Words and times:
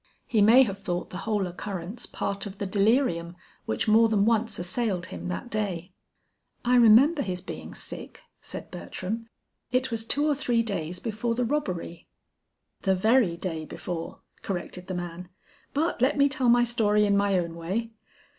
He 0.25 0.41
may 0.41 0.63
have 0.63 0.79
thought 0.79 1.11
the 1.11 1.17
whole 1.29 1.45
occurrence 1.45 2.07
part 2.07 2.47
of 2.47 2.57
the 2.57 2.65
delirium 2.65 3.35
which 3.67 3.87
more 3.87 4.09
than 4.09 4.25
once 4.25 4.57
assailed 4.57 5.05
him 5.05 5.27
that 5.27 5.51
day." 5.51 5.93
"I 6.65 6.77
remember 6.77 7.21
his 7.21 7.39
being 7.39 7.75
sick," 7.75 8.21
said 8.41 8.71
Bertram; 8.71 9.29
"it 9.71 9.91
was 9.91 10.03
two 10.03 10.27
or 10.27 10.33
three 10.33 10.63
days 10.63 10.97
before 10.97 11.35
the 11.35 11.45
robbery." 11.45 12.07
"The 12.81 12.95
very 12.95 13.37
day 13.37 13.63
before," 13.63 14.21
corrected 14.41 14.87
the 14.87 14.95
man; 14.95 15.29
"but 15.71 16.01
let 16.01 16.17
me 16.17 16.27
tell 16.27 16.49
my 16.49 16.63
story 16.63 17.05
in 17.05 17.15
my 17.15 17.37
own 17.37 17.53
way. 17.53 17.91